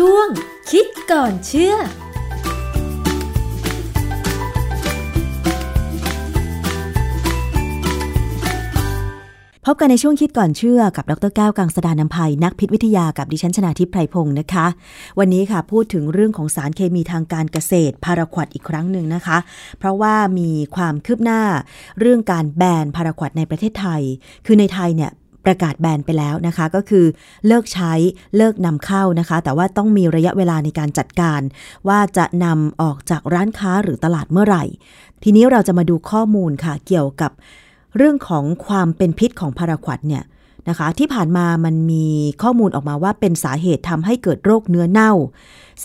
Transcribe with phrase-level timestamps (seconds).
[0.00, 0.28] ช่วง
[0.70, 1.78] คิดก่อนเชื่อพ
[9.72, 14.66] บกันในช่วงคิดก่อนเชื่อกับ ดรแก้วกังสดานนภัยนักพิษวิทยากับดิฉันชนาทิพไพรพงศ์นะคะ
[15.18, 19.38] วันนี้ค่ะพูดถึงเรื่องของสารเคมีทางการเกษตรพาราควดอีกครั้งหนึ่งนะคะ
[19.78, 21.42] เพราะว่ามีความคืบหน้า
[22.00, 24.02] เรื่องการแบนพาราควดในประเทศไทย
[24.46, 25.10] คือในไทยเนี่ย
[25.46, 27.04] ประกาศแบนไปแล้วนะคะ ก็คือ
[27.46, 27.92] เลิกใช้
[28.36, 31.40] เลิกนำเข้านะคะ แต่ว่าต้องมีระยะเวลาในการจัดการ
[31.88, 34.64] ว่าจะนำออกจากร้านค้าหรือตลาดเมื่อไหร่
[35.22, 37.32] ทีนี้เราจะมาดูข้อมูลค่ะเกี่ยวกับ
[37.96, 40.22] เรื่องของความเป็นพิษของพาราควดเนี่ย
[40.68, 42.06] นะคะ ที่ผ่านมามันมี
[42.42, 45.12] ข้อมูลออกมาว่าเป็นสาเหตุทำให้เกิดโรคเนื้อเน่า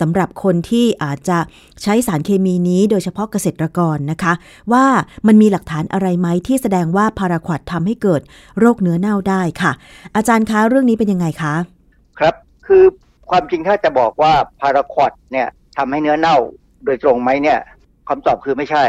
[0.00, 1.38] สำหรับคนที่อาจจะ
[1.82, 4.32] ใช้สารเคมีนี้โดยเฉพาะเกษตรกรนะคะ
[4.72, 4.84] ว่า
[5.26, 8.20] มันมีหลักฐานอะไรไหมที่แสดงว่าพาราควดทำให้เกิด
[8.58, 9.72] โรคเนื้อเน่าได้ค่ะ
[10.16, 11.54] อาจารย์คะเรื่องนี้เป็นยังไงคะ
[12.18, 12.34] ครับ
[12.66, 12.84] คือ
[13.30, 16.36] ความจริงถ้าจะบอกว่าพาราควดเนี่ยทำให้เนื้อเน่า
[16.84, 17.58] โดยตรงไหมเนี่ย
[18.08, 18.82] คำตอบคือไม่ใช่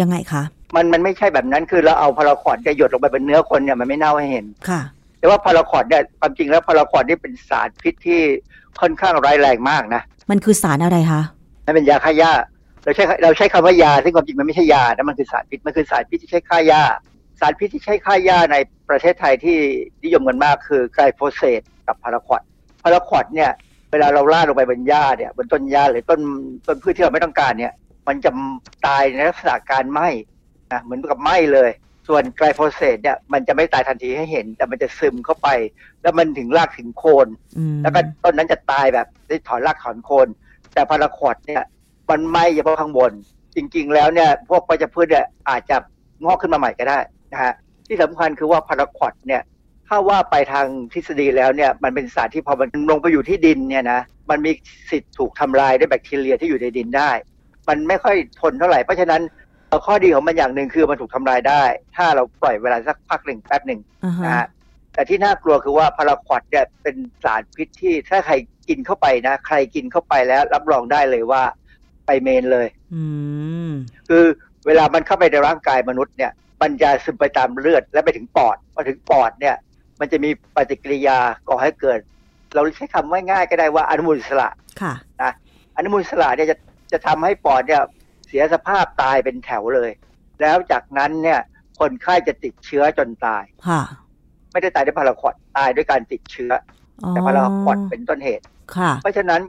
[0.00, 0.42] ยังไงคะ
[0.74, 4.80] มันมันไม่ใช่แบบนั้นคือเราเอาพาราควดจะหยดลงไปบนเนื้อคนเนี่ยมันไม่เน่าให้เห็นค่ะ
[5.24, 8.20] แต่ว่าพาราควดเนี่ยความจริงแล้วพาราควดนี่เป็นสารพิษที่
[8.80, 11.22] ค่อนข้างร้ายแรงมากนะ มันคือสารอะไรคะ
[11.64, 12.32] นั่นเป็นยาฆ่าหญ้า
[12.84, 16.82] เราใช้เราใช้คำว่ายาซึ่งความจริงมันไม่ใช่ยานะมันคือสารพิษมันคือสารพิษที่ใช้ฆ่าหญ้า
[17.40, 18.56] สารพิษที่ใช้ฆ่าหญ้าใน
[18.88, 19.56] ประเทศไทยที่
[20.04, 22.42] นิยมกันมากคือไกลโฟเสตกับพาราควด
[22.82, 23.50] พาราควดเนี่ย
[23.90, 26.20] เวลาเราล่าดลงไปบนหญ้าเนี่ยบนต้นหญ้าหรือต้น
[26.66, 27.72] ต้นพืชที่เราไม่ต้องการเนี่ย
[28.08, 28.30] มันจะ
[28.86, 30.08] ตายในลักษณะการไหม้
[30.72, 31.70] นะเหมือนกับไหม้เลย
[32.08, 35.48] ส่วนไกลโฟเสตเนี่ยมันจะไม่ตายทันทีให้เห็น แต่มันจะซึมเข้าไป
[36.02, 40.28] แล้วมันถึงรากถึงโคนอืมแล้วก็ต้นนั้นจะตายแบบได้ถอนรากถอนโคน
[40.74, 41.62] แต่พาราควดเนี่ย
[42.10, 43.12] มันไหม้เฉพาะข้างบน
[43.56, 45.76] จริง ๆ แล้วเนี่ยพวกวัชพืชเนี่ยอาจจะ
[46.24, 46.98] งอกขึ้นมาใหม่ก็ได้
[47.32, 47.52] นะฮะ
[47.86, 49.42] ที่สำคัญคือว่าพาราควดเนี่ย
[49.88, 54.52] ถ้าว่าไปทางทฤษฎีแล้วเนี่ยมันเป็นสารที่พอมันลงไปอยู่ที่ดินเนี่ยนะมันมี
[54.90, 57.10] สิทธิ์ถูกทำลายด้วยแบคทีเรียที่อยู่ในดินได้
[57.68, 59.22] มันไม่ค่อยทนเท่าไหร่เพราะฉะนั้น
[59.86, 61.62] ข้อดีของมันอย่างหนึ่งคือมันถูกทำลายได้
[61.96, 64.46] ถ้าเราปล่อยเวลาสักพักหนึ่งแป๊บหนึ่งอ่าฮะนะฮะ
[64.92, 68.34] แต่ที่น่ากลัวคือว่าพาราควดเนี่ยเป็นสารพิษที่ถ้าใคร
[68.68, 71.42] กินเข้าไปนะ ใครกินเข้าไปแล้ว รับรองได้เลยว่า
[72.06, 73.04] ไปเมนเลยอื
[73.68, 73.70] ม
[74.08, 74.24] คือ
[74.66, 79.56] เวลามันเข้าไปในร่างกายมนุษย์เนี่ย มันจะซึมไปตามเลือดและไปถึงปอดพอถึงปอดเนี่ย
[80.00, 81.18] มันจะมีปฏิกิริยา
[81.48, 81.98] ก่อให้เกิด
[82.54, 84.48] เราใช้คำว่าง่ายๆก็ได้ว่าอนุมูลอิสระ
[84.80, 84.92] ค่ะ
[85.76, 86.56] อนุมูลอิสระเนี่ยจะ
[86.92, 89.90] จะทำให้ปอดเนี่ยเสียสภาพตายเป็นแถวเลย
[90.40, 91.40] แล้วจากนั้นเนี่ย
[91.80, 93.82] คนไข้จะติดเชื้อจนตายค่ะ
[94.52, 96.52] ไม่ได้ตายด้วยพาราควดตายด้วยการติดเชื้อ
[97.04, 98.44] อ๋อแต่พาราควดเป็นต้นเหตุ
[98.76, 99.40] ค่ะเพราะฉะนั้น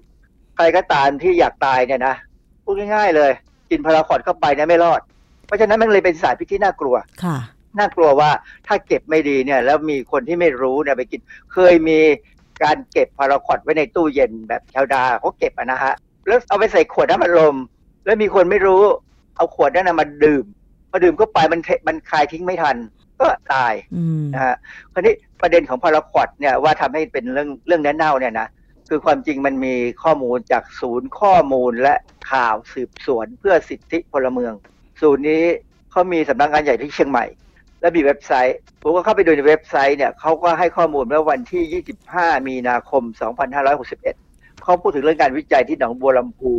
[0.55, 2.15] ใครก็ตามที่อยากตายเนี่ยนะ
[2.63, 3.31] พูดง่ายๆเลย
[3.69, 5.01] กินพาราควดเข้าไปเนี่ยไม่รอด
[5.45, 7.37] เพราะฉะนั้นมันเลยเป็นสารพิษที่น่ากลัวค่ะ
[7.77, 8.29] น่ากลัวว่า
[8.67, 11.19] ถ้าเก็บไม่ดีเนี่ย แล้วมีคนที่ไม่รู้เนี่ยไปกิน
[11.53, 11.99] เคยมี
[12.63, 15.93] การเก็บพาราควดไว้ในตู้เย็นแบบชาวดาเขาเก็บอะนะฮะ
[16.27, 17.55] แล้วเอาไปใส่ขวดน้ำอัดลม
[18.05, 18.81] แล้วมีคนไม่รู้
[19.37, 20.45] เอาขวดนั้นนะมาดื่ม
[20.89, 22.77] พอดื่มเข้าไปมันเทมันคายทิ้งไม่ทัน
[23.19, 24.55] ก็ตายอืมนะฮะ
[24.93, 28.47] คราวนี้ประเด็นของพาราควดเนี่ยว่าทำให้เป็นเรื่องเรื่องเนื้อเน่าเนี่ยนะ
[28.89, 31.95] คือความจริงมันมีข้อมูลจากศูนย์ข้อมูลและ
[32.31, 34.53] ข่าวสืบสวนเพื่อสิทธิพลเมือง
[35.01, 35.43] ศูนย์นี้
[35.91, 37.25] เขามีสำนักงานใหญ่ที่เชียงใหม่
[37.81, 43.03] และมีเว็บไซต์ ผมก็เข้าไปดูในเว็บไซต์เนี่ยเขาก็ให้ข้อมูลเมื่อวันที่ 25 มีนาคม
[43.83, 46.51] 2561เขาพูดถึงเรื่องการวิจัยที่หนองบัวลำพู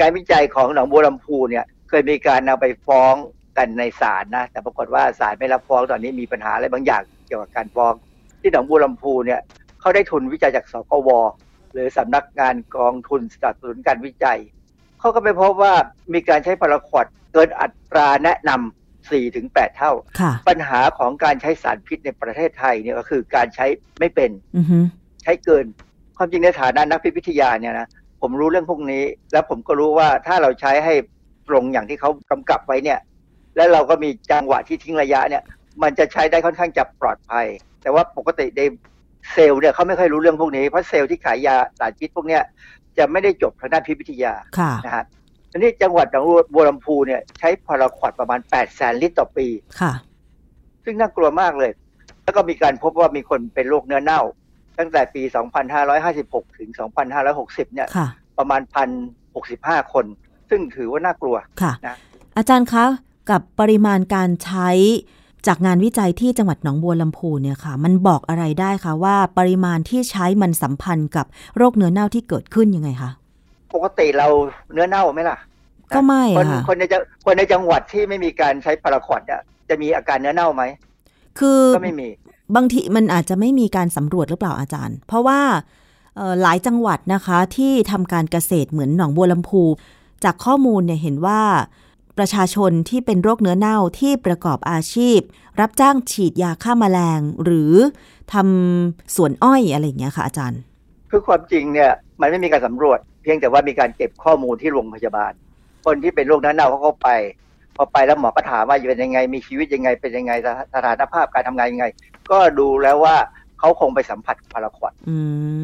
[0.00, 3.14] การวิจัยของหนองบัวลำพูเนี่ยเคยมีการนำไปฟ้อง
[3.58, 7.92] กันในศาลนะ แต่ปรากฏว่าศาลไม่รับฟ้องตอนนี้มีปัญหาอะไรบางอย่างเกี่ยวกับการฟ้อง
[8.40, 9.40] ที่หนองบัวลำพูเนี่ย
[9.80, 11.10] เขาได้ทุนวิจัยจากสกว
[11.72, 14.38] หรือสำนักงานกองทุนสนับสนุนการวิจัย
[15.00, 15.74] เขาก็ไปพบว่า
[16.14, 23.66] มีการใช้พาราควดเกินอัตราแนะนำ4ถึง8เท่าค่ะปัญหาของการใช้สารพิษในประเทศไทยเนี่ยก็คือการใช้
[24.00, 24.78] ไม่เป็นอือฮึ
[25.22, 25.64] ใช้เกิน
[26.16, 27.88] ความจริงในฐานะนักพิษวิทยาเนี่ยนะ
[28.20, 29.02] ผมรู้เรื่องพวกนี้
[29.32, 30.94] แล้วผมก็รู้ว่าถ้าเราใช้ให้
[31.48, 32.98] ตรงอย่างที่เขากำกับไว้เนี่ย
[33.56, 35.42] แล้วเราก็มีจังหวะที่ทิ้งระยะเนี่ย
[35.82, 37.46] มันจะใช้ได้ค่อนข้างจะปลอดภัย
[37.82, 38.60] แต่ว่าปกติใน
[39.32, 42.42] เซลล์เนี่ยเขาไม่ค่อยรู้เรื่องพวกนี้เพราะเซลล์ที่ขายยาสารพิษพวกเนี้ย
[42.98, 45.04] จะไม่ได้จบทางด้านพิษวิทยาค่ะนะฮะ
[45.50, 46.24] ทีนี้จังหวัดหนอง
[46.54, 49.46] บัวลำพูเนี่ยใช้พาราควดประมาณ8แสนลิตรต่อปี
[49.80, 49.92] ค่ะ
[50.84, 51.70] ซึ่งน่ากลัวมากเลย
[52.24, 54.20] แล้วก็มีการพบว่ามีคนเป็นโรคเนื้อเน่า
[54.78, 55.22] ตั้งแต่ปี
[55.90, 56.70] 2556 ถึง
[57.16, 58.08] 2560 เนี่ยค่ะ
[58.38, 58.60] ประมาณ
[59.26, 60.04] 1,065 คน
[60.50, 61.96] ซึ่งถือว่าน่ากลัวค่ะนะ
[62.36, 62.84] อาจารย์คะ
[63.30, 64.70] กับปริมาณการใช้
[65.46, 71.26] จากงานวิจัยที่จังหวัดหนองบัวลำพูเนี่ยค่ะ มันบอกอะไรได้คะว่าปริมาณที่ใช้มันสัมพันธ์กับ
[71.56, 73.10] โรคเนื้อเน่าที่เกิดขึ้นยังไงคะ
[73.74, 74.28] ปกติเรา
[74.72, 75.38] เนื้อเน่าไหมล่ะ
[75.94, 80.64] ก็ไม่คนค่ะคนในจังคนในจังหวัดที่ไม่มีการใช้พาราควดเนี่ยจะมีอาการเนื้อเน่าไหม
[81.38, 82.08] คือก็ไม่มี
[82.56, 85.40] บางทีมันอาจจะไม่มีการสำรวจหรือเปล่าอาจารย์ เพราะว่า
[86.42, 89.62] หลายจังหวัดนะคะที่ทำการเกษตรเหมือนหนองบัวลำพู
[90.24, 91.40] จากข้อมูลเนี่ยเห็นว่า
[92.18, 95.18] ประชาชนที่เป็นโรคเนื้อเน่าที่ประกอบอาชีพ
[95.60, 97.72] รับจ้างฉีดยาฆ่าแมลง หรือ
[98.32, 100.60] ทำสวนอ้อยอะไรอย่างเงี้ยค่ะอาจารย์
[101.10, 101.90] คือความจริงเนี่ย
[102.20, 105.32] มันไม่มีการสำรวจ เพียงแต่ว่ามีการเก็บข้อมูลที่โรงพยาบาล
[105.86, 107.08] คนที่เป็นโรคเนั้นเน่าเขาก็ไป
[107.76, 110.32] พอไปแล้วหมอก็ถามว่าเป็นยังไงมีชีวิตยังไงเป็นยังไง
[110.74, 111.86] สถานภาพการทำงานยังไง
[112.30, 113.16] ก็ดูแล้วว่า
[113.58, 115.16] เขาคงไปสัมผัสพาราควอดอื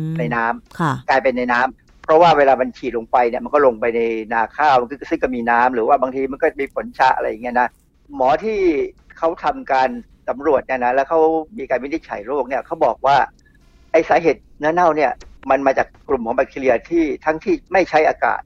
[0.08, 4.00] มในน้ำค่ะกลายเป็นในน้ำเพราะว่าเวลามันฉีดลงไปเนี่ยมันก็ลงไปใน
[4.32, 7.69] นาข้าวมันก็ซึ่งก็มีน้ำหรือว่าบางทีมันก็มีผลชะอะไรอย่างเงี้ยนะ
[8.14, 8.58] หมอที่
[9.19, 9.88] เขาทำการ
[10.28, 11.20] สำรวจเนี่ยนะแล้วเขา
[11.58, 13.17] มีการวินิจฉัยโรคเนี่ยเขาบอกว่า
[13.93, 15.12] ไอสาเหตุเนื้อเน่าเนี่ย
[15.50, 18.40] มันมาจากกลุ่มของแบคทีเรียที่ทั้งที่ไม่ใช้อากาศ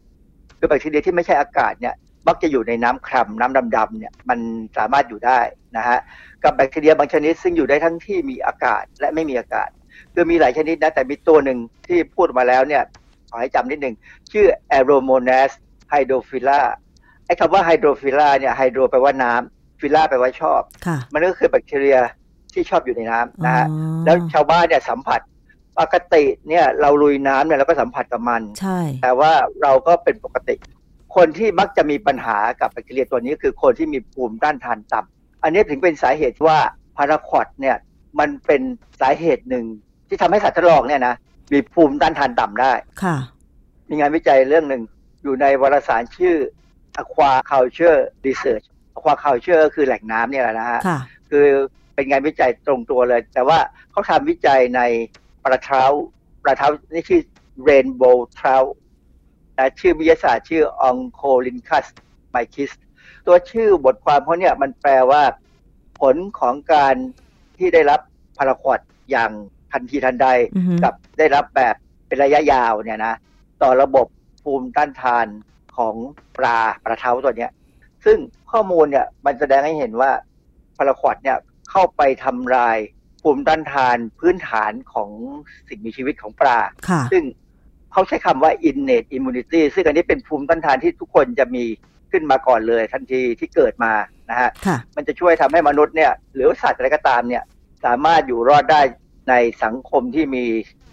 [0.59, 1.94] คือแบคทีเรียที่ไม่ใช่อากาศเนี่ย
[2.28, 4.38] มักจะอยู่ในน้ำคร่ำน้ำดำๆเนี่ยมัน
[4.78, 5.40] สามารถอยู่ได้
[5.76, 5.98] นะฮะ
[6.44, 9.69] กับแบคทีเรียบางชนิดซึ่งอยู่ได้ทั้งที่มีอากาศและไม่มีอากาศ
[10.14, 12.82] คือมีหลายชนิดนะแต่มีตัวหนึ่งที่พูดมาแล้วเนี่ย
[13.30, 13.94] ขอให้จำนิดหนึ่ง
[14.32, 14.46] ชื่อ
[14.76, 15.50] Aeromonas
[15.92, 16.60] hydrophila
[17.26, 21.98] ไอ้คำว่า hydrophila เนี่ย hydro แปลว่าน้ำ phila แปลว่าชอบค่ะมันก็คือแบคทีเรีย
[22.52, 25.20] ที่ชอบอยู่ในน้ำนะฮะอ๋อแล้วชาวบ้านเนี่ยสัมผัส
[25.78, 29.32] ปกติเนี่ยเราลุยน้ำเนี่ยเราก็สัมผัสกับมันใช่แต่ว่า
[29.62, 30.54] เราก็เป็นปกติ
[31.19, 36.59] คนที่มักจะมีปัญหากับแบคทีเรียตัวนี้คือคนที่มีภูมิต้านทานต่ำอันนี้ถึงเป็นสาเหตุว่า
[36.97, 37.76] พาราควอดเนี่ย
[38.19, 38.62] มันเป็น
[39.00, 39.65] สาเหตุหนึ่ง
[40.09, 41.15] ที่ทำให้สัตว์ทดลองเนี่ยนะ
[41.53, 42.73] มีภูมิต้านทานต่ำได้
[43.03, 43.17] ค่ะ
[43.88, 44.82] มีงานวิจัยเรื่องหนึ่ง
[45.23, 46.37] อยู่ในวารสารชื่อ
[47.00, 48.67] Aquaculture Research
[48.97, 50.99] Aquaculture ก็คือแหล่งน้ำเนี่ยแหละนะฮะค่ะ
[51.31, 51.47] คือ
[51.94, 53.59] เป็นงานวิจัยตรงตัวเลย แต่ว่า
[53.91, 54.81] เขาทำวิจัยใน
[55.43, 55.82] ปลาเท้า
[56.43, 57.21] ปลาเท้านี่ชื่อ
[57.69, 58.71] Rainbow Trout
[59.58, 61.87] นะชื่อวิทยาศาสตร์ชื่อ Oncolyncus
[62.34, 62.70] mycis
[63.26, 65.22] ตัวชื่อบทความเขาเนี่ยมันแปลว่า
[66.00, 66.94] ผลของการ
[67.56, 68.00] ที่ได้รับ
[68.38, 69.31] พาราควอดอย่าง
[69.72, 71.75] ทันทีทันใดอือฮึกับได้รับแบบ
[72.06, 73.14] เป็นระยะยาวเนี่ยนะ
[73.62, 74.06] ต่อระบบ
[74.43, 75.26] ภูมิต้านทาน
[75.76, 75.94] ของ
[76.38, 77.52] ปลาปลาเท้าตัวเนี้ย
[78.04, 78.19] ซึ่ง
[78.52, 80.11] ข้อมูลเนี่ยมันแสดงให้เห็นว่า
[80.76, 81.38] พาราควอดเนี่ย
[81.70, 82.78] เข้าไปทำลาย
[83.22, 85.11] ภูมิต้านทานพื้นฐานของ
[85.69, 86.58] สิ่งมีชีวิตของปลา
[86.88, 87.25] ค่ะซึ่ง
[87.93, 91.64] เขาใช้คำว่า innate immunity ซึ่งอันนี้เป็นภูมิต้านทานที่ทุกคนจะมี
[92.12, 93.93] ขึ้นมาก่อนเลย ทันทีที่เกิดมา
[94.31, 97.43] นะฮะค่ะมันจะช่วยทำให้มนุษย์เนี่ยหรือว่าสัตว์อะไรก็ตามเนี่ย
[97.85, 98.81] สามารถอยู่รอดได้
[99.31, 100.44] ในสังคมที่มี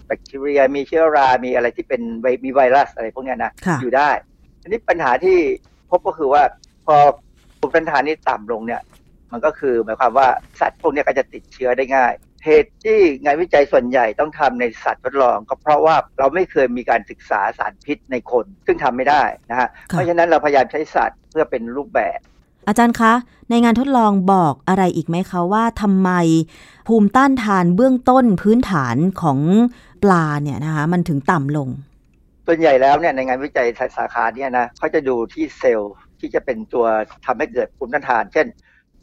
[0.06, 4.09] แบคทีเรีย มีเชื้อรา มีอะไรที่เป็นไวมีไวรัสอะไรพวกเนี้ยนะค่ะอยู่ได้
[4.62, 5.38] ทีนี้ปัญหาที่
[5.89, 6.44] พบก็คือว่า
[6.86, 6.95] พอ
[7.59, 8.81] ภูมิต้านทานนี่ต่ำลงเนี่ย
[9.31, 10.27] มันก็คือหมายความว่า
[10.59, 12.13] สัตว์พวกเนี้ยก็จะติดเชื้อได้ง่าย
[12.45, 22.19] เหตุที่งานวิจัยส่วนใหญ่ต้องทำในสัตว์ทดลอง ก็เพราะว่าเราไม่เคยมีการศึกษาสารพิษในคน ซึ่งทำไม่ได้นะฮะเพราะฉะนั้นเราพยายามใช้สัตว์เพื่อเป็นรูปแบบ
[22.68, 23.13] อาจารย์คะ
[23.50, 26.12] ในงานทดลองบอกอะไรอีกไหมคะว่าทำไม
[26.88, 29.39] ภูมิต้านทานเบื้องต้นพื้นฐานของ
[30.03, 31.69] ปลาเนี่ยนะคะมันถึงต่ำลง
[32.47, 36.86] ส่วนใหญ่แล้วเนี่ยในงานวิจัยสาขาเนี่ยนะเขาจะดูที่เซลล์ที่จะเป็นตัว
[37.25, 38.47] ทำให้เกิดภูมิต้านทาน เช่น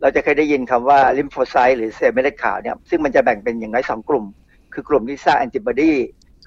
[0.03, 4.25] เราจะเคยได้ยินคำว่าลิมโฟไซต์หรือเซลล์เม็ดเลือดขาวเนี่ยซึ่งมันจะแบ่งเป็นอย่างน้อยสองกลุ่ม
[4.73, 5.93] คือกลุ่มที่สร้างแอนติบอดี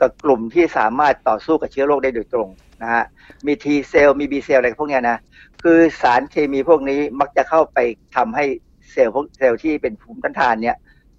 [0.01, 2.49] กับกลุ่มที่สามารถต่อสู้กับเชื้อโรคได้โดยตรง
[2.81, 3.03] นะฮะ
[3.45, 5.17] มี T เซลล์มี B เซลล์อะไรพวกเนี้ยนะ
[5.63, 7.77] คือสารเคมีพวกนี้มักจะเข้าไป
[8.15, 8.45] ทำให้
[8.91, 10.75] เซลล์พวกเซลล์ที่เป็นภูมิต้านทานเนี่ย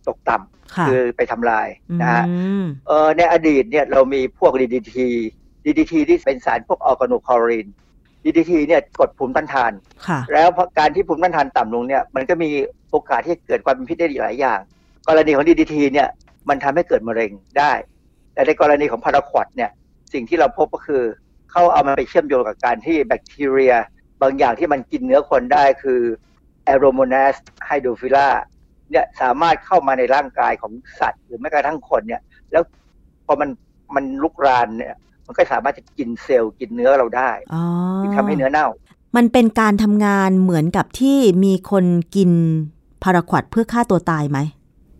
[0.06, 1.68] ตกต่ำค่ะคือไปทำลาย
[2.00, 4.94] นะฮะอืมเออในอดีตเนี่ยเรามีพวก DDT
[5.64, 7.66] DDT ที่เป็นสารพวก organochlorine
[8.26, 9.72] DDT เนี่ยกดภูมิต้านทาน
[10.06, 12.50] ค่ะแล้วเพราะการที่ภูมิต้านทานต่ำลงเนี่ยมันก็มี
[12.90, 14.60] โอกาสที่จะเกิดความเป็นพิษได้หลายอย่าง
[15.08, 16.08] กรณีของ DDT เนี่ย
[16.48, 17.72] มันทำให้เกิดมะเร็งได้
[18.34, 19.70] แต่ในกรณีของพาราควอดเนี่ย
[20.12, 21.02] สิ่งที่เราพบก็คือ
[21.50, 23.74] เขาเอามาไปเชื่อมโยงกับการที่แบคทีเรีย
[24.22, 26.00] บางอย่างที่มันกินเนื้อคนได้คือ
[26.72, 27.34] Aeromonas
[27.68, 28.28] hydrophila
[28.90, 32.20] เนี่ยสามารถเข้ามาในร่างกายของสัตว์ หรือแม้กระทั่งคนเนี่ย
[32.52, 32.62] แล้ว
[33.26, 33.50] พอมัน
[33.94, 34.94] มันลุกรานเนี่ย
[35.26, 37.62] มันก็สามารถจะกินเซลล์กินเนื้อเราได้อ๋อ
[38.02, 38.68] ที่ทำให้เนื้อเน่า
[39.16, 41.84] มันเป็นการทำงานเหมือนกับที่มีคน
[42.16, 42.30] กิน
[43.02, 44.38] พาราควอตเพื่อฆ่าตัวตายไหม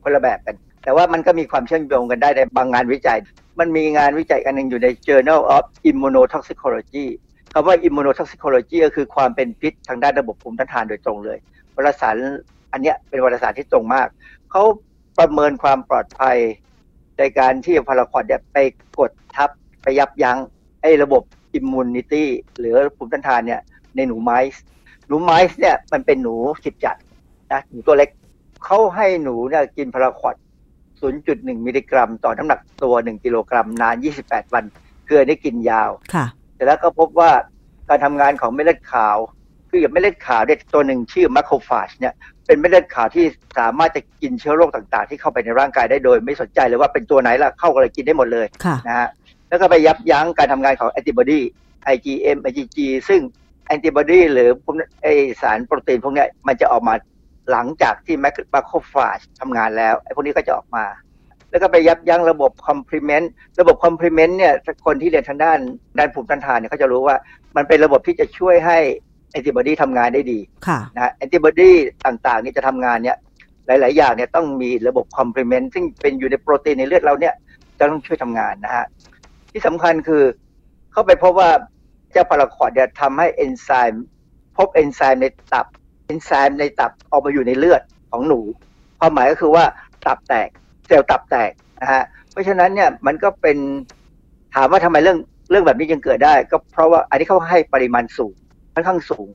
[0.03, 3.19] คนละแบบกันแต่ว่ามันก็มีความเชื่อมโยงกันได้ในบางงานวิจัย
[3.59, 7.07] มันมีงานวิจัยอันหนึ่งอยู่ใน Journal of Immunotoxicology
[7.53, 11.39] คำว่า Immunotoxicology ก็คือความเป็นพิษทางด้านระบบภูมิต้านทานโดยตรงเลย
[11.75, 12.17] วารสาร
[12.73, 14.09] อันเนี้ยเป็นวารสารที่ตรงมาก
[14.51, 14.63] เขา
[15.19, 16.37] ประเมินความปลอดภัย
[17.19, 18.59] ในการที่พาราควอตเนี่ยไป
[18.99, 19.51] กดทับ
[19.87, 20.39] ไปยับยั้ง
[20.83, 21.23] ไอ้ระบบ
[21.55, 22.29] immunity
[22.59, 23.61] หรือภูมิต้านทานเนี่ย
[23.97, 24.39] ในหนูไม้
[25.09, 26.97] หนูไม้เนี่ยมันเป็นหนูจิบจัด
[27.53, 28.09] นะหนูตัวเล็ก
[28.65, 30.35] เขาให้หนูเนี่ยกินพาราควอด
[31.01, 34.65] 0.1 มิลลิกรัม ต่อน้ำหนักตัว 1 กิโลกรัม นาน 28 วัน
[35.07, 37.31] เกลือได้กินยาว ค่ะแต่แล้วก็พบว่า
[37.89, 39.17] การทำงานของเม็ดเลือดขาว
[39.71, 42.15] คืออย่างเม็ดเลือดขาวเนี่ยตัวหนึ่งชื่อมาโครฟาจเนี่ย
[42.47, 43.25] เป็นเม็ดเลือดขาวที่
[43.59, 49.09] สามารถจะกินเชื้อโรคต่างๆ ที่เข้าไปในร่างกายได้โดย ไม่สนใจเลยว่าเป็นตัวไหนละเข้าอะไรกินได้หมดเลยค่ะนะฮะ
[49.49, 51.41] แล้วก็ไปยับยั้งการทำงานของแอนติบอดี
[51.95, 53.21] IgM IgG ซึ่ง
[53.67, 55.07] แอนติบอดีหรือพวกไอ
[55.43, 56.95] สารโปรตีนพวกเนี้ยมันจะออกมา
[57.51, 60.85] หลังจากที่ macrophage ทำงานแล้วไอพวกนี้ก็จะออกมา
[61.51, 63.31] แล้วก็ไปยับยั้งระบบ complement
[63.61, 64.55] ระบบ complement เนี่ย
[64.87, 65.59] คนที่เรียนทางด้าน
[65.99, 67.17] ด้านภูมิต้านทานเนี่ยเขาจะรู้ว่า
[67.57, 68.79] มันเป็นระบบที่จะช่วยให้
[69.31, 71.71] แอนติบอดีทำงานได้ดีค่ะนะแอนติบอดี
[72.07, 73.17] ต่างๆนี่จะทำงานเนี่ย
[73.67, 77.35] หลาย ๆ อย่างเนี่ยต้องมีระบบ complement ซึ่งเป็นอยู่ในโปรตีนในเลือดเราเนี่ย
[77.79, 78.85] จะต้องช่วยทำงานนะฮะ
[79.57, 80.23] ที่สำคัญคือ
[80.93, 81.51] เข้าไปพบว่า
[82.13, 84.05] เจ้าพาราควอดเนี่ยทำให้เอนไซม์
[84.57, 85.67] พบเอนไซม์ในตับ
[86.07, 88.41] เอนไซม์ในตับออกมาอยู่ในเลือดของหนู
[88.99, 89.65] ความหมายก็คือว่า
[90.07, 90.49] ตับแตก
[90.87, 93.57] เซลล์ตับแตกนะฮะเพราะฉะนั้นเนี่ยมันก็เป็น
[94.55, 95.19] ถามว่าทำไมเรื่อง
[95.51, 98.35] เรื่องแบบนี้ยังเกิดได้ ก็เพราะว่าอันนี้เขาให้ปริมาณสูง
[98.75, 99.29] ค่อนข้างสูง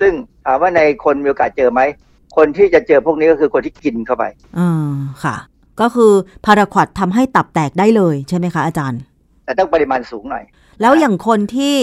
[0.00, 0.12] ซึ่ง
[0.46, 1.80] ถามว่าในคนมีโอกาสเจอไหม
[2.36, 4.24] คนที่จะเจอพวกนี้ก็คือคนที่กินเข้าไป
[4.58, 4.90] อืม
[5.24, 5.36] ค่ะ
[5.80, 6.12] ก็คือ
[6.44, 9.00] พาราควอดทำให้ตับแตกได้เลยใช่ไหมคะอาจารย์
[9.52, 10.44] แต่ต้องปริมาณสูงหน่อย
[10.80, 11.76] แล้วอย่างคนที่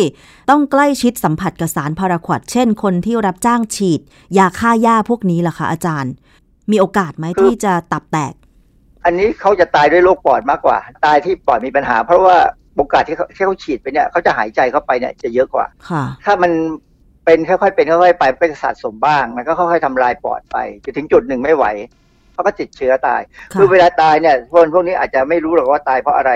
[0.49, 4.01] ต้องใกล้ชิดสัมผัสกับสารพาราควอดเช่น คนที่รับจ้างฉีด
[4.37, 6.13] ยาฆ่าหญ้าพวกนี้ล่ะคะอาจารย์
[6.71, 8.33] มีโอกาสไหมคือที่จะตับแตก
[9.05, 12.37] อันนี้เขาจะตายด้วยโรคปอดมากกว่า ตายที่ปอดมีปัญหา เพราะว่า
[12.75, 16.51] โอกาสที่เขาที่เขาฉีดไปเนี่ยเขาจะหายใจเข้าไปเนี่ยจะเยอะกว่าค่ะถ้ามัน
[17.25, 21.65] เป็นค่อยๆเป็นค่อยๆไปก็จะสะสมบ้าง มันก็ค่อยๆทำลายปอดไปจนถึงจุดหนึ่งไม่ไหว
[22.33, 23.21] เขาก็ติดเชื้อตาย
[23.53, 26.31] ค่ะคือเวลาตายเนี่ยคนพวกนี้อาจจะไม่รู้หรอกว่าตายเพราะอะไร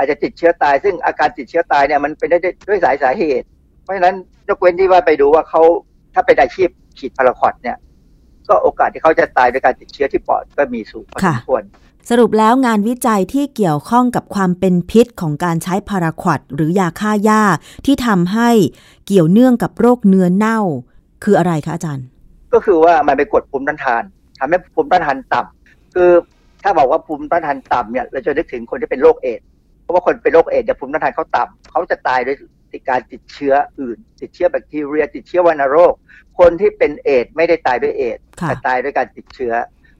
[0.00, 2.38] อาจจะติดเชื้อตาย ซึ่งอาการติดเชื้อตายเนี่ยมันเป็นได้
[2.68, 3.46] ด้วยสายสาเหตุ
[3.82, 4.14] เพราะฉะนั้น
[4.48, 5.62] ยกเว้นที่ว่าไปดูว่าเขา
[6.14, 7.76] ถ้าเป็นอาชีพฉีดพาราควอดเนี่ย
[8.48, 11.62] ก็โอกาสที่เขาจะตายด้วยการติดเชื้อที่ปอดก็มีสูงพอสมควร
[12.10, 17.42] สรุปแล้วงานวิจัยที่เกี่ยวข้องกับความเป็นพิษของการใช้พาราควอดหรือยาฆ่าหญ้า
[17.86, 18.50] ที่ทำให้
[19.06, 20.58] เกี่ยวเนื่องกับโรคเนื้อเน่า
[21.24, 22.06] คืออะไรคะอาจารย์
[22.52, 24.02] ก็คือว่ามันไปกดภูมิต้านทาน
[24.38, 26.10] ทำให้ภูมิต้านทานต่ำคือ
[26.62, 29.49] ถ้าบอกว่าภูมิต้านทานต่ำเนี่ยเราจะนึกถึงคนที่เป็นโรคเอดส์เพ
[29.90, 32.36] ราะว่าคนเป็นโรคเอดส์เนี่ยภูมิต้านทานเขาต่ำเขาจะตายด้วย
[32.90, 35.92] การติดเชื้ออื่น ติดเชื้อแบคทีเรีย ติดเชื้อวัณโรค
[36.38, 39.52] คนที่เป็นเอดส์ไม่ได้ตายด้วยเอดส์ค่ะแต่ตายด้วยการติดเชื้อ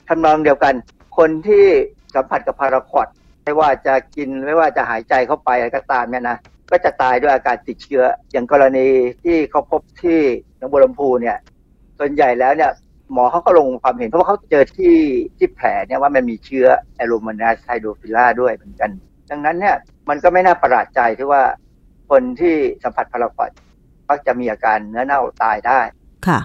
[0.08, 0.74] ทำนองเดียวกัน
[1.18, 1.66] คนที่
[2.14, 3.08] สัมผัสกับพาราควอด
[3.44, 6.38] ไม่ว่าจะกินไม่ว่าจะหายใจเข้าไปอะไรก็ตามเนี่ยนะ
[6.70, 8.88] ก็จะตายด้วยอาการติดเชื้อ อย่างกรณี
[9.22, 10.20] ที่เขาพบที่
[10.58, 11.36] หนองบัวลำพูเนี่ย
[11.98, 12.70] ส่วนใหญ่แล้วเนี่ย
[13.12, 14.96] หมอเขาก็ลงความเห็นเพราะว่าเขาเจอที่
[15.36, 16.66] ที่แผลเนี่ยว่ามันมีเชื้อ
[16.96, 18.90] แอโรมานัสไฮโดรฟิล่าด้วยเหมือนกัน
[19.30, 19.76] ดังนั้นเนี่ย
[20.08, 21.42] มันก็ไม่น่าประหลาดใจที่ว่า
[22.10, 23.50] คนที่สัมผัสพาราควอด
[24.08, 25.80] มักจะมีอาการเนื้อเน่าตายได้
[26.26, 26.40] ค่ะ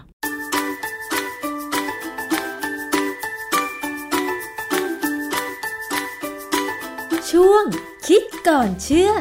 [7.32, 7.64] ช่วง
[8.08, 9.12] คิดก่อนเชื่อ